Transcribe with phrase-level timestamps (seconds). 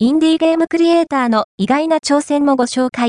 [0.00, 3.06] インディーゲームクリエイターの意外な挑戦もご紹介。